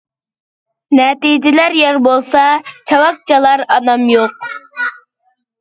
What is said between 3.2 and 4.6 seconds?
چالار ئانام يوق.